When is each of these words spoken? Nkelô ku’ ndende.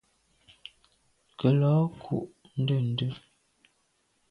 Nkelô 1.31 1.75
ku’ 2.01 2.15
ndende. 2.61 3.07